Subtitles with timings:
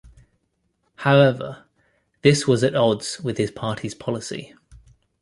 [0.95, 1.65] However
[2.23, 4.55] this was at odds with his party's policy.